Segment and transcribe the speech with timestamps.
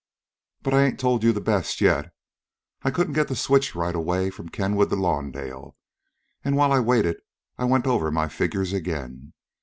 [0.63, 2.11] "But I ain't told you the best yet.
[2.81, 5.75] I couldn't get the switch right away from Kenwood to Lawndale,
[6.43, 7.17] and while I waited
[7.59, 9.33] I went over my figures again.